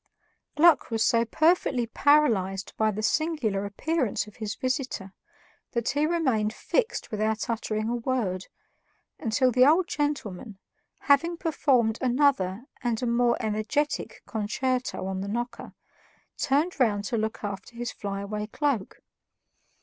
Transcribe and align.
Gluck 0.55 0.89
was 0.89 1.03
so 1.03 1.25
perfectly 1.25 1.85
paralyzed 1.85 2.73
by 2.75 2.89
the 2.89 3.03
singular 3.03 3.65
appearance 3.65 4.25
of 4.25 4.37
his 4.37 4.55
visitor 4.55 5.13
that 5.73 5.89
he 5.89 6.07
remained 6.07 6.53
fixed 6.53 7.11
without 7.11 7.47
uttering 7.51 7.87
a 7.87 7.95
word, 7.97 8.47
until 9.19 9.51
the 9.51 9.63
old 9.63 9.87
gentleman, 9.87 10.57
having 11.01 11.37
performed 11.37 11.99
another 12.01 12.65
and 12.81 13.03
a 13.03 13.05
more 13.05 13.37
energetic 13.39 14.23
concerto 14.25 15.05
on 15.05 15.21
the 15.21 15.27
knocker, 15.27 15.75
turned 16.35 16.79
round 16.79 17.03
to 17.03 17.15
look 17.17 17.43
after 17.43 17.75
his 17.75 17.91
flyaway 17.91 18.47
cloak. 18.47 19.01